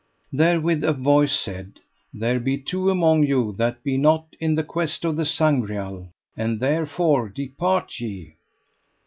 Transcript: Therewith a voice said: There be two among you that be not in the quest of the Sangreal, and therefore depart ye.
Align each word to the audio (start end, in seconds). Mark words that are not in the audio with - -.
Therewith 0.33 0.83
a 0.83 0.93
voice 0.93 1.39
said: 1.39 1.79
There 2.11 2.39
be 2.39 2.57
two 2.57 2.89
among 2.89 3.21
you 3.27 3.53
that 3.59 3.83
be 3.83 3.97
not 3.99 4.35
in 4.39 4.55
the 4.55 4.63
quest 4.63 5.05
of 5.05 5.15
the 5.15 5.25
Sangreal, 5.27 6.09
and 6.35 6.59
therefore 6.59 7.29
depart 7.29 7.99
ye. 7.99 8.33